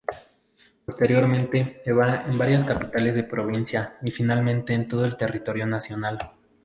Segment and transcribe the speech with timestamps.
[0.83, 1.95] Posteriormente en
[2.39, 6.17] varias capitales de provincia y, finalmente en todo el territorio nacional.